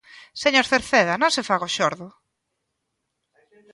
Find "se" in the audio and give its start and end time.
1.35-1.45